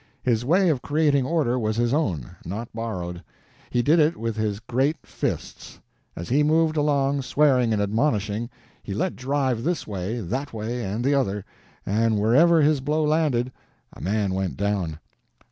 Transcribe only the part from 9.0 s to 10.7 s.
drive this way, that